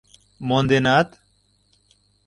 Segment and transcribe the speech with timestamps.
[0.47, 1.09] —Монденат?